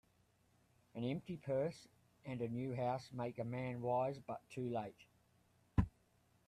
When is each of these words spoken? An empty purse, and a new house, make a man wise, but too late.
An 0.95 1.03
empty 1.03 1.37
purse, 1.37 1.87
and 2.25 2.41
a 2.41 2.47
new 2.47 2.75
house, 2.75 3.07
make 3.13 3.37
a 3.37 3.43
man 3.43 3.81
wise, 3.81 4.17
but 4.17 4.41
too 4.49 4.67
late. 4.67 5.05